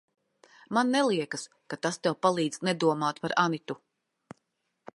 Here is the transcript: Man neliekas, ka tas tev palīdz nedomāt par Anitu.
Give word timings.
Man 0.77 0.87
neliekas, 0.95 1.43
ka 1.73 1.79
tas 1.85 2.01
tev 2.07 2.15
palīdz 2.27 2.59
nedomāt 2.69 3.21
par 3.27 3.37
Anitu. 3.45 3.77